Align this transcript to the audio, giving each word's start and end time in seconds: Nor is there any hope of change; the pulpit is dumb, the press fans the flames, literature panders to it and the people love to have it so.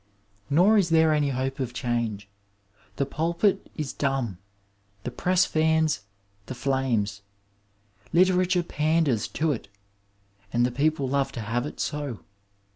Nor 0.49 0.79
is 0.79 0.89
there 0.89 1.13
any 1.13 1.29
hope 1.29 1.59
of 1.59 1.75
change; 1.75 2.27
the 2.95 3.05
pulpit 3.05 3.69
is 3.75 3.93
dumb, 3.93 4.39
the 5.03 5.11
press 5.11 5.45
fans 5.45 6.05
the 6.47 6.55
flames, 6.55 7.21
literature 8.11 8.63
panders 8.63 9.27
to 9.27 9.51
it 9.51 9.67
and 10.51 10.65
the 10.65 10.71
people 10.71 11.07
love 11.07 11.31
to 11.33 11.41
have 11.41 11.67
it 11.67 11.79
so. 11.79 12.21